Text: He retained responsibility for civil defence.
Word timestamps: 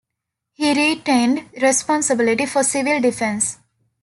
He 0.53 0.73
retained 0.73 1.47
responsibility 1.61 2.47
for 2.47 2.63
civil 2.63 2.99
defence. 3.01 3.59